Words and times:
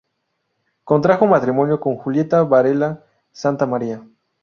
Contrajo 0.83 1.27
matrimonio 1.27 1.79
con 1.79 1.95
Julieta 1.95 2.41
Varela 2.41 3.03
Santa 3.31 3.67
María. 3.67 4.01